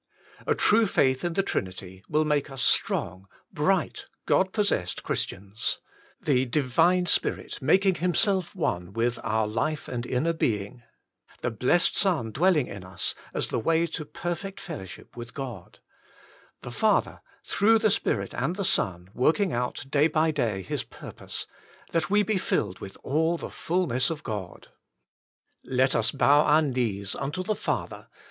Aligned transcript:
A 0.47 0.55
true 0.55 0.87
faith 0.87 1.23
in 1.23 1.33
the 1.33 1.43
Trinity 1.43 2.03
will 2.09 2.25
make 2.25 2.49
us 2.49 2.63
strong, 2.63 3.27
bright, 3.53 4.07
God 4.25 4.51
possessed 4.51 5.03
Christians. 5.03 5.77
The 6.19 6.45
Divine 6.47 7.05
Spirit 7.05 7.61
making 7.61 7.93
Himself 8.01 8.55
one 8.55 8.93
with 8.93 9.19
our 9.23 9.45
life 9.47 9.87
and 9.87 10.07
inner 10.07 10.33
being; 10.33 10.81
the 11.41 11.51
Blessed 11.51 11.95
Son 11.95 12.31
dwelling 12.31 12.65
in 12.65 12.83
us, 12.83 13.13
as 13.31 13.49
the 13.49 13.59
way 13.59 13.85
to 13.85 14.03
perfect 14.03 14.59
fellowship 14.59 15.15
with 15.15 15.35
God; 15.35 15.77
the 16.63 16.71
Father, 16.71 17.21
through 17.45 17.77
the 17.77 17.91
Spirit 17.91 18.33
and 18.33 18.55
the 18.55 18.65
Son 18.65 19.11
work 19.13 19.39
ing 19.39 19.53
out 19.53 19.85
day 19.87 20.07
by 20.07 20.31
day 20.31 20.63
His 20.63 20.81
purpose— 20.83 21.45
^that 21.93 22.09
we 22.09 22.23
be 22.23 22.39
filled 22.39 22.79
with 22.79 22.97
all 23.03 23.37
the 23.37 23.51
fulness 23.51 24.09
of 24.09 24.23
God. 24.23 24.69
Let 25.63 25.93
us 25.93 26.11
bow 26.11 26.41
our 26.45 26.63
knees 26.63 27.13
unto 27.13 27.43
the 27.43 27.53
Father 27.53 28.07